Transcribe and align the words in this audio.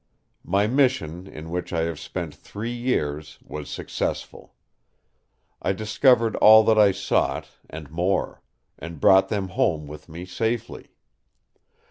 My 0.43 0.65
mission, 0.65 1.27
in 1.27 1.51
which 1.51 1.71
I 1.71 1.81
have 1.81 1.99
spent 1.99 2.33
three 2.33 2.73
years, 2.73 3.37
was 3.43 3.69
successful. 3.69 4.55
I 5.61 5.73
discovered 5.73 6.35
all 6.37 6.63
that 6.63 6.79
I 6.79 6.91
sought—and 6.91 7.91
more; 7.91 8.41
and 8.79 8.99
brought 8.99 9.29
them 9.29 9.49
home 9.49 9.85
with 9.85 10.09
me 10.09 10.25
safely. 10.25 10.95